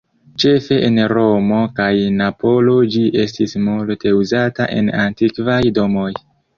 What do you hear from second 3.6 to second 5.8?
multe uzata en antikvaj